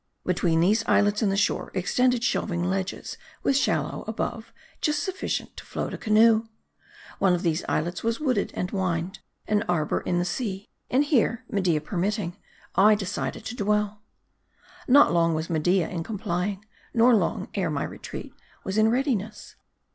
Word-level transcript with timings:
Between 0.25 0.61
these 0.61 0.83
islets 0.87 1.21
and 1.21 1.31
the 1.31 1.37
shore, 1.37 1.69
extended 1.75 2.23
shelving 2.23 2.63
ledges, 2.63 3.19
with 3.43 3.55
shallows 3.55 4.03
above, 4.07 4.51
just 4.81 5.03
sufficient 5.03 5.55
to 5.57 5.63
float 5.63 5.93
a 5.93 5.97
canoe. 5.99 6.47
One 7.19 7.33
of 7.35 7.43
these 7.43 7.63
islets 7.69 8.01
was 8.03 8.19
wooded 8.19 8.49
and 8.55 8.71
vined; 8.71 9.19
an 9.47 9.61
arbor 9.69 9.99
in 10.01 10.17
the 10.17 10.25
sea. 10.25 10.69
And 10.89 11.03
here, 11.03 11.45
Media 11.51 11.79
permitting, 11.81 12.35
I 12.73 12.95
decided 12.95 13.45
to 13.45 13.55
dwell. 13.55 14.01
Not 14.87 15.13
long 15.13 15.35
was 15.35 15.51
Media 15.51 15.87
in 15.87 16.01
complying; 16.03 16.65
nor 16.95 17.13
long, 17.13 17.49
ere 17.53 17.69
my 17.69 17.83
retreat 17.83 18.33
was 18.63 18.79
in 18.79 18.89
readiness. 18.89 19.55